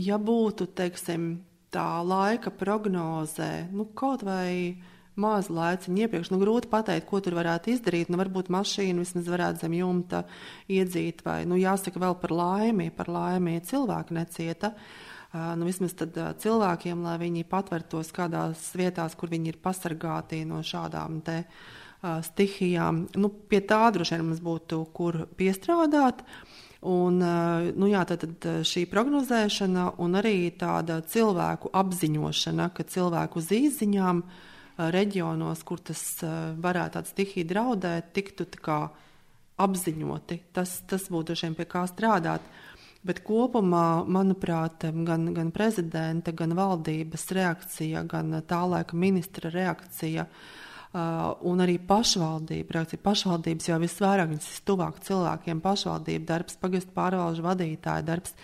[0.00, 1.34] ja būtu, teiksim,
[1.74, 4.80] tā laika prognozē, nu, kaut vai
[5.20, 8.08] mazu laiciņu iepriekš, nu, grūti pateikt, ko tur varētu izdarīt.
[8.08, 10.24] Nu, varbūt mašīnu vismaz varētu zem jumta
[10.72, 14.72] iedzīt, vai, nu, jāsaka vēl par laimi, par laimi cilvēki necieta.
[14.72, 20.42] Uh, nu, vismaz tad uh, cilvēkiem, lai viņi patvērtos kādās vietās, kur viņi ir pasargāti
[20.48, 23.06] no šādām te uh, stihijām.
[23.20, 26.24] Nu, pie tā droši vien mums būtu, kur piestrādāt.
[26.24, 27.18] Uh, Un,
[27.76, 34.22] nu jā, tad, tad šī prognozēšana un arī tāda cilvēku apziņošana, ka cilvēku uz īziņām
[34.96, 36.00] reģionos, kur tas
[36.56, 38.48] varētu tāds tihī draudēt, tiktu
[39.60, 40.40] apziņoti.
[40.56, 42.40] Tas, tas būtu šiem pie kā strādāt.
[43.00, 51.30] Bet kopumā, manuprāt, gan, gan prezidenta, gan valdības reakcija, gan tā laika ministra reakcija uh,
[51.48, 53.00] un arī pašvaldība reakcija.
[53.00, 55.62] Pašvaldības jau visvairāk viņas ir tuvāk cilvēkiem.
[55.64, 58.34] Pašvaldība darbs, pagastu pārvalžu vadītāja darbs,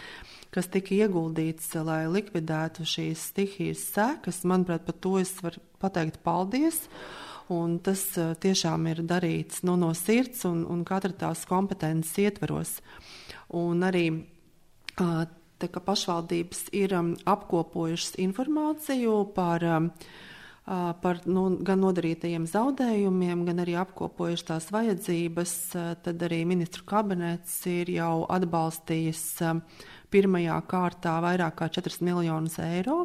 [0.57, 4.39] kas tika ieguldīts, lai likvidētu šīs stihijas sekas.
[4.49, 6.79] Manuprāt, par to es varu pateikt paldies.
[7.53, 12.73] Un tas uh, tiešām ir darīts nu, no sirds un, un katra tās kompetences ietveros.
[13.61, 14.07] Un arī
[15.03, 15.27] uh,
[15.61, 19.91] tā, pašvaldības ir um, apkopojušas informāciju par um,
[20.67, 25.53] par nu, gan nodarītajiem zaudējumiem, gan arī apkopojuši tās vajadzības,
[26.03, 29.23] tad arī ministru kabinets ir jau atbalstījis
[30.11, 33.05] pirmajā kārtā vairāk kā 4 miljonus eiro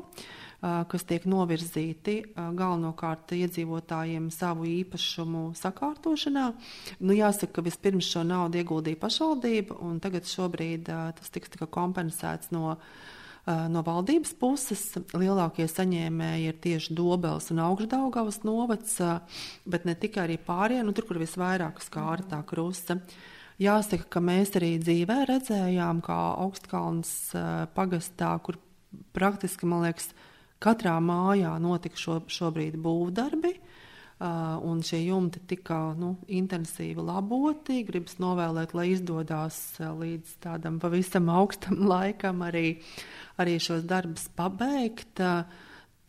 [0.61, 6.51] kas tiek novirzīti galvenokārt iedzīvotājiem savu īpašumu sakārtošanā.
[7.01, 12.75] Nu, jāsaka, ka vispirms šo naudu ieguldīja pašvaldība, un tagad šobrīd tas tiks kompensēts no
[13.45, 14.83] No valdības puses
[15.17, 18.99] lielākie saņēmēji ir tieši Dobels un Augstdaugavas novads,
[19.65, 22.99] bet ne tikai arī pārējie, nu tur, kur visvairāk skāra tā krusta.
[23.61, 27.31] Jāsaka, ka mēs arī dzīvē redzējām, kā Augstkalns
[27.73, 28.61] pagastā, kur
[29.17, 30.11] praktiski, man liekas,
[30.61, 33.55] katrā mājā notika šo, šobrīd būvdarbi.
[34.21, 37.79] Uh, un šie jumti tika nu, intensīvi laboti.
[37.87, 43.01] Gribas novēlēt, lai izdodas uh, līdz tādam pavisam augstam laikam arī uh,
[43.41, 45.21] arī šos darbus pabeigt.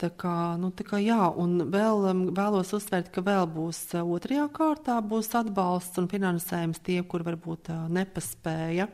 [0.02, 4.02] Tā kā, nu, tā kā jā, un vēl um, vēlos uzsvērt, ka vēl būs uh,
[4.16, 8.88] otrajā kārtā būs atbalsts un finansējums tie, kur varbūt uh, nepaspēja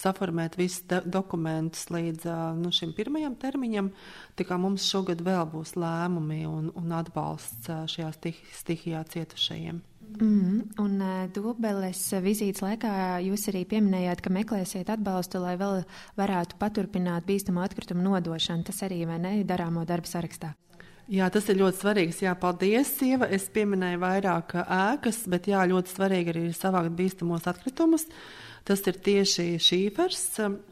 [0.00, 3.92] saformēt visus dokumentus līdz uh, nu, šim pirmajam termiņam.
[4.40, 8.14] Tā kā mums šogad vēl būs lēmumi un, un atbalsts šajā
[8.56, 9.84] stihijā cietušajiem.
[10.20, 12.90] Mm, un uh, Dobeles vizītes laikā
[13.24, 15.82] jūs arī pieminējāt, ka meklēsiet atbalstu, lai vēl
[16.18, 18.66] varētu paturpināt bīstamo atkritumu nodošanu.
[18.68, 20.52] Tas arī vai ne darāmo darbu sarakstā?
[21.10, 22.22] Jā, tas ir ļoti svarīgs.
[22.24, 23.26] Jā, paldies, sieva.
[23.28, 28.06] Es pieminēju vairāk ēkas, bet jā, ļoti svarīgi arī ir savākt bīstamos atkritumus.
[28.64, 30.22] Tas ir tieši šīfers,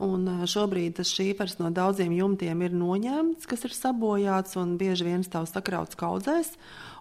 [0.00, 5.26] un šobrīd tas šīfers no daudziem jumtiem ir noņemts, kas ir sabojāts un bieži vien
[5.26, 6.54] stāv sakrauts kaudzēs.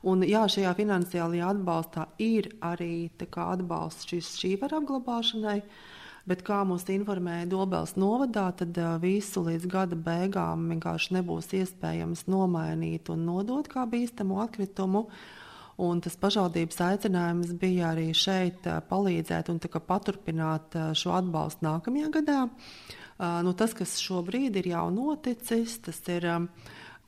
[0.03, 5.61] Un, jā, šajā finansiālajā atbalstā ir arī atbalsts šīs šīfera apglabāšanai.
[6.27, 12.27] Bet kā mūs informēja Dobels novadā, tad uh, visu līdz gada beigām vienkārši nebūs iespējams
[12.29, 15.07] nomainīt un nodot kā bīstamu atkritumu.
[15.81, 22.43] Un tas pašvaldības aicinājums bija arī šeit palīdzēt un paturpināt šo atbalstu nākamajā gadā.
[23.45, 26.27] Nu, tas, kas šobrīd ir jau noticis, tas ir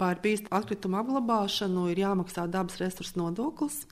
[0.04, 3.84] Par bīstamu atkritumu apglabāšanu ir jāmaksā dabas resursu nodoklis.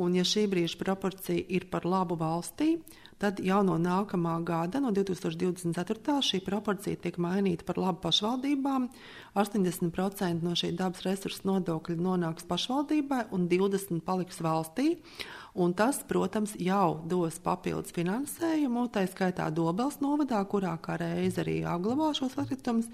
[0.00, 2.78] Un, ja šī brīža proporcija ir par labu valstī,
[3.20, 6.20] tad jau no nākamā gada, no 2024.
[6.24, 8.88] šī proporcija tiek mainīta par labu pašvaldībām.
[9.36, 14.96] 80% no šī dabas resursu nodokļa nonāks pašvaldībai un 20% paliks valstī.
[15.60, 21.60] Un tas, protams, jau dos papildus finansējumu, tā skaitā Dobels novadā, kurā kā reiz arī
[21.66, 22.86] apglabā šos atkritumus.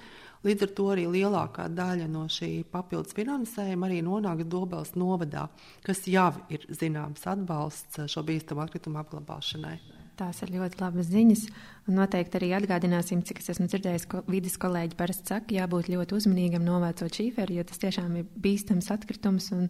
[0.46, 5.50] Līdz ar to arī lielākā daļa no šī papildus finansējuma arī nonāks Dobels novadā,
[5.84, 9.95] kas jau ir zināms atbalsts šo bīstamu atkritumu apglabāšanai.
[10.16, 11.42] Tās ir ļoti labas ziņas.
[11.90, 16.16] Un noteikti arī atgādināsim, cik es esmu dzirdējis, ka vidas kolēģi parasti saka, jābūt ļoti
[16.16, 19.50] uzmanīgam novācot šīferu, jo tas tiešām ir bīstams atkritums.
[19.56, 19.68] Un,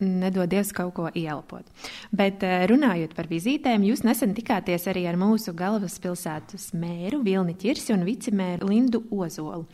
[0.00, 1.66] nedodies kaut ko ielpot.
[2.14, 7.94] Bet eh, runājot par vizītēm, jūs nesen tikāties arī ar mūsu galvaspilsētas mēru Vilni Čirsi
[7.94, 9.64] un vicemēru Lindu Ozolu,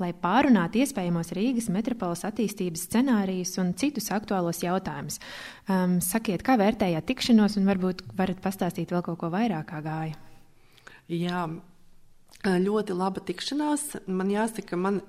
[0.00, 5.20] lai pārunātu iespējamos Rīgas metropoles attīstības scenārijus un citus aktuālos jautājumus.
[5.68, 10.16] Um, sakiet, kā vērtējāt tikšanos un varbūt varat pastāstīt vēl kaut ko vairāk, kā gāja?
[11.12, 11.44] Jā,
[12.40, 13.90] ļoti laba tikšanās.
[14.08, 15.02] Man jāsaka, man,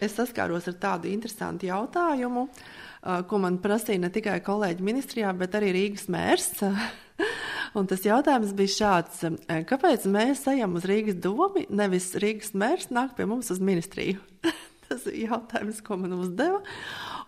[0.00, 2.48] es saskāros ar tādu interesantu jautājumu.
[2.48, 6.50] Uh, ko man prasīja ne tikai kolēģi ministrijā, bet arī Rīgas mērs.
[7.78, 9.22] Un tas jautājums bija šāds:
[9.68, 14.20] kāpēc mēs ejam uz Rīgas domu, nevis Rīgas mērs nāk pie mums uz ministriju?
[14.92, 16.60] tas jautājums, ko man uzdeva.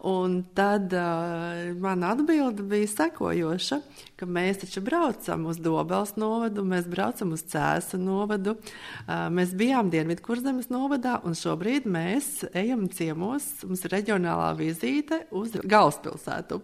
[0.05, 3.79] Un tad uh, mana atbilde bija sekojoša,
[4.21, 9.89] ka mēs taču braucam uz Dobels novadu, mēs braucam uz Cēsu novadu, uh, mēs bijām
[9.95, 16.61] Dienvidkurzemes novadā, un šobrīd mēs ejam ciemos, mums ir reģionālā vizīte uz galvaspilsētu.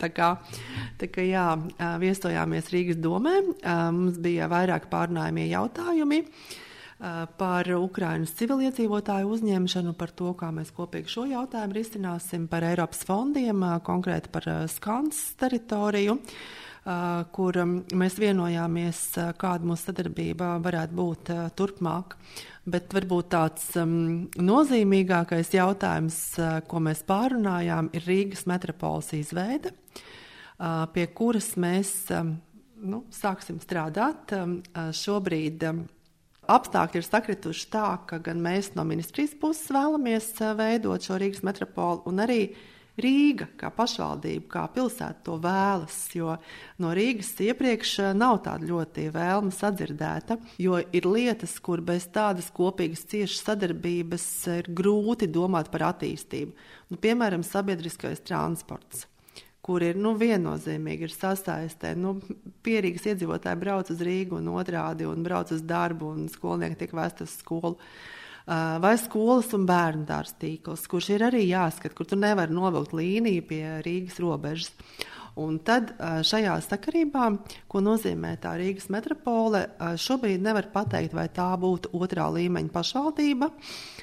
[0.00, 0.30] Tā kā,
[0.96, 1.44] tā kā jā,
[2.00, 3.34] viesojāmies Rīgas domē,
[3.92, 6.22] mums bija vairāk pārnājumie jautājumi.
[6.24, 6.68] Uh, Eh,
[7.00, 13.62] par Ukrainas civiliedzīvotāju uzņemšanu, par to, kā mēs kopīgi šo jautājumu risināsim, par Eiropas fondiem,
[13.64, 16.18] eh, konkrēti par eh, Skans teritoriju
[17.36, 19.00] kur mm, mēs vienojāmies,
[19.36, 22.14] kāda mūsu sadarbība varētu būt turpmāk.
[22.72, 26.16] Bet varbūt tāds um, nozīmīgākais jautājums,
[26.66, 32.38] ko mēs pārunājām, ir Rīgas metropoles izveide, uh, pie kuras mēs um,
[32.80, 34.32] nu, sāksim strādāt.
[34.96, 35.64] Šobrīd
[36.48, 41.44] apstākļi ir sakrituši tā, ka gan mēs no ministrijas puses vēlamies eh, veidot šo Rīgas
[41.46, 42.42] metropolu, un arī
[43.00, 45.98] Rīga kā pašvaldība, kā pilsēta to vēlas.
[46.12, 46.34] Jo
[46.82, 52.50] no Rīgas iepriekš eh, nav tāda ļoti vēlme sadzirdēta, jo ir lietas, kur bez tādas
[52.54, 54.26] kopīgas ciešas sadarbības
[54.58, 56.68] ir grūti domāt par attīstību.
[56.90, 59.09] Nu, piemēram, sabiedriskais transports
[59.64, 61.92] kur ir nu, viennozīmīgi ir sasaistē.
[61.98, 62.16] Nu,
[62.64, 67.22] pierīgas iedzīvotāji brauc uz Rīgu un otrādi un brauc uz darbu, un skolnieki tiek vēst
[67.26, 67.76] uz skolu.
[68.82, 73.44] Vai skolas un bērnu dārza tīkls, kurš ir arī jāskat, kur tu nevari novilkt līniju
[73.46, 74.72] pie Rīgas robežas.
[75.38, 75.92] Un tad
[76.26, 77.28] šajā sakarībā,
[77.70, 83.52] ko nozīmē tā Rīgas metropole, šobrīd nevar pateikt, vai tā būtu otrā līmeņa pašvaldība,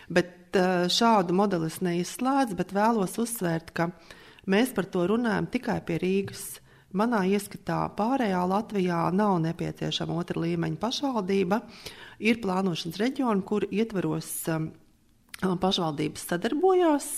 [0.08, 0.62] bet
[0.94, 4.16] šādu modeli es neizslēdzu, bet vēlos uzsvērt, ka uh,
[4.48, 6.46] Mēs par to runājam tikai pie Rīgas.
[6.96, 11.60] Manā ieskatā pārējā Latvijā nav nepieciešama otra līmeņa pašvaldība.
[12.24, 14.70] Ir plānošanas reģioni, kur ietveros um,
[15.60, 17.10] pašvaldības sadarbojās.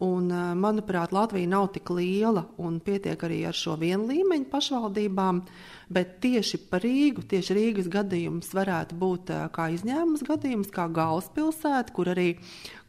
[0.00, 4.48] Uh, un, uh, manuprāt, Latvija nav tik liela un pietiek arī ar šo vienu līmeņu
[4.50, 5.42] pašvaldībām.
[5.92, 11.92] Bet tieši par Rīgu, tieši Rīgas gadījums varētu būt uh, kā izņēmums gadījums, kā galvaspilsēta,
[11.92, 12.34] kur arī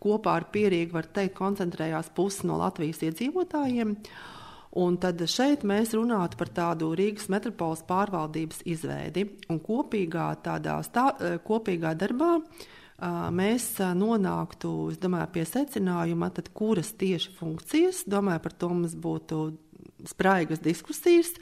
[0.01, 3.95] kopā ar Pierīgu, var teikt, koncentrējās pusi no Latvijas iedzīvotājiem.
[4.81, 9.27] Un tad šeit mēs runātu par tādu Rīgas metropoles pārvaldības izveidi.
[9.51, 11.09] Un kopīgā, tādā, stā,
[11.43, 12.37] kopīgā darbā
[13.33, 13.65] mēs
[13.97, 19.41] nonāktu domāju, pie secinājuma, tad, kuras tieši funkcijas, domāju, par to mums būtu
[20.09, 21.33] spraigas diskusijas.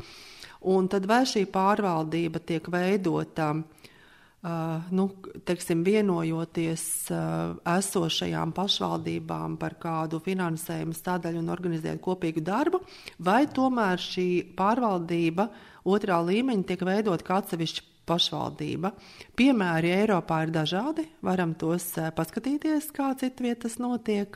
[0.59, 5.05] Un tad vai šī pārvaldība tiek veidota uh, nu,
[5.47, 12.81] teiksim, vienojoties uh, esošajām pašvaldībām par kādu finansējumu sadaļu un organizēt kopīgu darbu,
[13.23, 14.27] vai tomēr šī
[14.59, 15.47] pārvaldība
[15.87, 18.91] otrā līmeņa tiek veidot kā atsevišķa pašvaldība.
[19.37, 24.35] Piemēri Eiropā ir dažādi, varam tos eh, paskatīties, kā citviet tas notiek.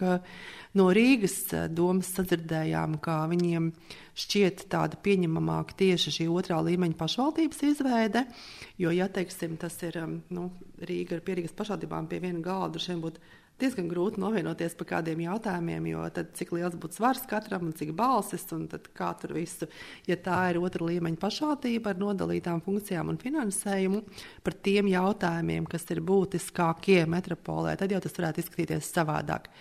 [0.78, 3.72] No Rīgas eh, domas sadzirdējām, ka viņiem
[4.24, 8.28] šķiet tāda pieņemamāka tieši šī otrā līmeņa pašvaldības izveide,
[8.82, 9.98] jo, ja teiksim, tas ir
[10.34, 10.52] nu,
[10.84, 13.22] Rīga ar pierīgas pašvaldībām pie viena galda, šiem būtu
[13.62, 17.94] diezgan grūti novienoties par kādiem jautājumiem, jo tad cik liels būtu svars katram un cik
[17.98, 18.66] balsis, un
[18.98, 19.70] kā tur visu,
[20.10, 24.04] ja tā ir otra līmeņa pašvaldība ar nodalītām funkcijām un finansējumu,
[24.44, 29.52] par tiem jautājumiem, kas ir būtiskākie metropolē, tad jau tas varētu izskatīties savādāk.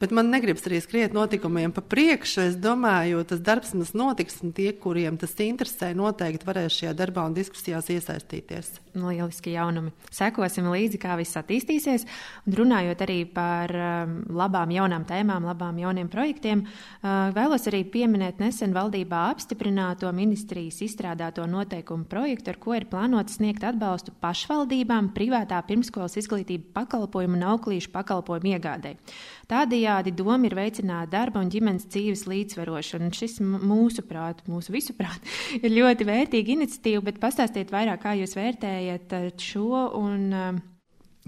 [0.00, 2.40] Bet man negribas arī skriet notikumiem pa priekšu.
[2.48, 7.26] Es domāju, tas darbs mums notiks, un tie, kuriem tas interesē, noteikti varēs šajā darbā
[7.28, 8.78] un diskusijās iesaistīties.
[8.96, 9.92] Lieliski jaunumi.
[10.08, 12.06] Sekosim līdzi, kā viss attīstīsies.
[12.48, 18.40] Un runājot arī par um, labām jaunām tēmām, labām jauniem projektiem, uh, vēlos arī pieminēt
[18.40, 25.60] nesen valdībā apstiprināto ministrijas izstrādāto noteikumu projektu, ar ko ir plānots sniegt atbalstu pašvaldībām privātā
[25.68, 28.96] pirmskolas izglītību pakalpojumu un auklīšu pakalpojumu iegādē.
[29.50, 33.08] Tādējādi doma ir veicināt darba un ģimenes dzīves līdzsvarošanu.
[33.16, 35.26] Šis mūsuprāt, mūsu visuprāt,
[35.64, 40.60] ir ļoti vērtīga iniciatīva, bet pastāstiet vairāk, kā jūs vērtējat uh, šo un uh,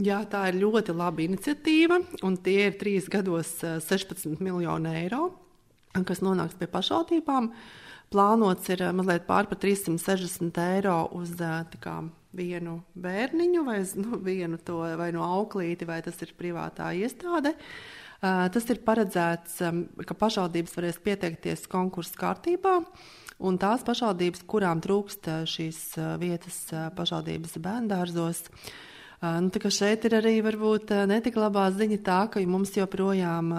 [0.00, 5.26] Jā, tā ir ļoti laba iniciatīva, un tie ir trīs gados 16 uh, miljoni eiro,
[6.08, 7.50] kas nonāks pie pašvaldībām.
[8.12, 11.34] Plānots ir mazliet pār par 360 eiro uz
[11.82, 11.98] kā,
[12.32, 17.52] vienu bērniņu, vai nu, vienu to vai no auklīti, vai tas ir privātā iestāde.
[17.52, 19.58] Uh, Tas ir paredzēts,
[20.06, 22.76] ka pašvaldības varēs pieteikties konkursu kārtībā.
[23.42, 25.82] Un tās pašvaldības, kurām trūkst šīs
[26.22, 26.62] vietas
[26.94, 28.44] pašvaldības bērngārzos,
[29.22, 33.52] Nu, šeit ir arī varbūt netik labā ziņa tā, ka mums joprojām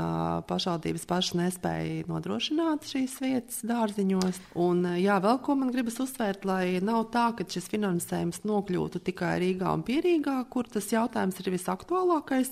[0.49, 4.41] pašvaldības pašas nespēja nodrošināt šīs vietas dārziņos.
[4.59, 9.38] Un, jā, vēl ko man gribas uzsvērt, lai nav tā, ka šis finansējums nokļūtu tikai
[9.45, 12.51] Rīgā un Pierīgā, kur tas jautājums ir visaktuālākais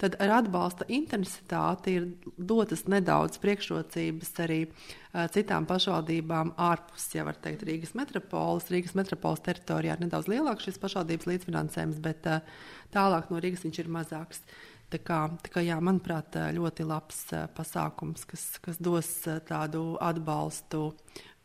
[0.00, 7.38] tad ar atbalsta intensitāti ir dotas nedaudz priekšrocības arī uh, citām pašvaldībām ārpus, ja var
[7.42, 8.70] teikt, Rīgas metropoles.
[8.72, 12.40] Rīgas metropoles teritorijā ir nedaudz lielāks šis pašvaldības līdzfinansējums, bet uh,
[12.94, 14.44] tālāk no Rīgas viņš ir mazāks.
[14.90, 17.20] Tā kā, tā kā, jā, manuprāt, ļoti labs
[17.54, 19.12] pasākums, kas, kas dos
[19.46, 20.88] tādu atbalstu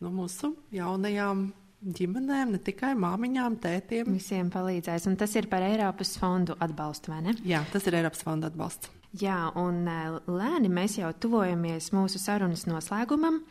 [0.01, 1.51] nu, mūsu jaunajām
[1.85, 4.09] ģimenēm, ne tikai māmiņām, tētiem.
[4.17, 5.07] Visiem palīdzēs.
[5.09, 7.35] Un tas ir par Eiropas fondu atbalstu, vai ne?
[7.45, 8.91] Jā, tas ir Eiropas fonda atbalsts.
[9.15, 13.43] Jā, un eh, lēni mēs jau tuvojamies mūsu sarunas noslēgumam.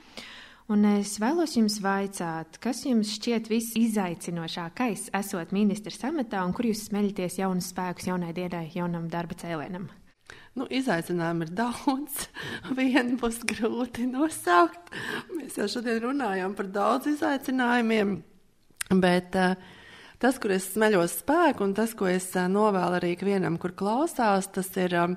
[0.73, 6.87] Un es vēlos jums vaicāt, kas jums šķiet visizaicinošākais, esot ministrs amatā, un kur jūs
[6.89, 9.91] smeļaties jaunus spēkus jaunai dienai, jaunam darba cēlienam?
[10.55, 12.27] Nu, izaicinājumu ir daudz.
[12.79, 14.93] Vienu būs grūti nosaukt.
[15.35, 18.21] Mēs jau šodien runājām par daudz izaicinājumiem,
[19.03, 19.57] bet uh,
[20.23, 24.47] tas, kur es smeļos spēku, un tas, ko es uh, novēlu arī ikvienam, kur klausās,
[24.55, 25.17] tas ir uh,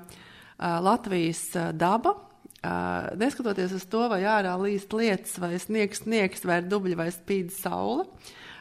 [0.58, 2.16] Latvijas daba.
[2.58, 8.08] Neskatoties uz to, vai ārā līst lietas, vai sniegs, sniegs, vai dubļi, vai spīd saule,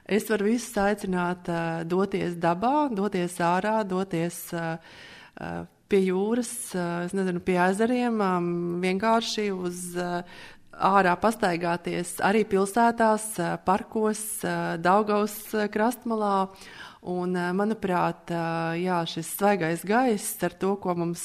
[0.06, 1.50] es varu visus aicināt
[1.90, 4.38] doties dabā, doties ārā, doties
[5.90, 6.52] pie jūras,
[7.06, 8.20] es nezinu, pie ezeriem,
[8.84, 9.84] vienkārši uz
[10.78, 13.32] ārā pastaigāties arī pilsētās,
[13.66, 14.24] parkos,
[14.84, 15.40] Daugaus
[15.74, 16.50] krastmalā.
[17.08, 18.34] Un, manuprāt,
[18.82, 21.24] jā, šis svaigais gaiss ar to, ko mums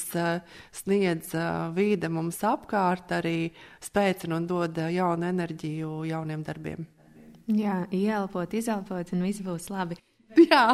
[0.71, 1.33] sniedz
[1.75, 3.51] vīde mums apkārt, arī
[3.83, 6.87] spēcina un dod jaunu enerģiju jauniem darbiem.
[7.51, 9.99] Jā, ieelpot, izelpot, un viss būs labi.
[10.51, 10.65] Jā,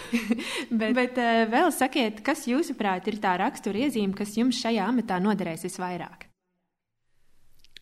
[0.80, 5.18] bet, bet eh, vēl sakiet, kas jūsuprāt ir tā rakstura iezīme, kas jums šajā amatā
[5.22, 6.28] noderēs visvairāk?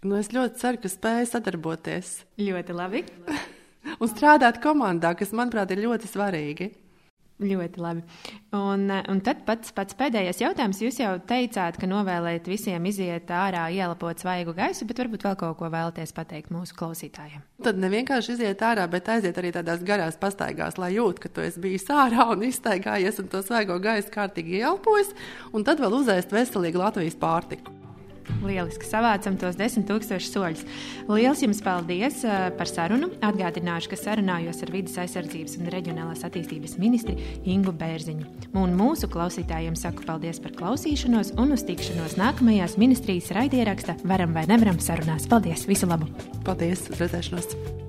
[0.04, 2.16] Nu, es ļoti ceru, ka spēju sadarboties.
[2.40, 3.04] Ļoti labi.
[4.00, 6.70] Un strādāt komandā, kas, manuprāt, ir ļoti svarīgi.
[7.42, 8.02] Ļoti labi.
[8.54, 10.78] Un, un tad pats, pats pēdējais jautājums.
[10.84, 15.58] Jūs jau teicāt, ka novēlēt visiem iziet ārā, ielpot svaigu gaisu, bet varbūt vēl kaut
[15.58, 17.42] ko vēlaties pateikt mūsu klausītājiem.
[17.66, 21.62] Tad nevienkārši iziet ārā, bet aiziet arī tādās garās pastaigās, lai jūt, ka tu esi
[21.64, 25.10] bijis ārā un iztaigājies un to svaigo gaisu kārtīgi ielpojis,
[25.50, 27.83] un tad vēl uzēst veselīgu Latvijas pārtiku.
[28.44, 30.64] Lieliski savācam tos desmit tūkstošus soļus.
[31.10, 33.10] Lielas jums paldies uh, par sarunu.
[33.24, 38.28] Atgādināšu, ka sarunājos ar vidas aizsardzības un reģionālās attīstības ministri Ingu Bērziņu.
[38.60, 44.48] Un mūsu klausītājiem saku paldies par klausīšanos un uz tikšanos nākamajās ministrijas raidieraksta Varam vai
[44.50, 45.28] nevaram sarunās.
[45.30, 45.68] Paldies!
[45.70, 46.10] Visu labu!
[46.44, 46.88] Paldies!
[46.90, 47.83] Uz redzēšanos!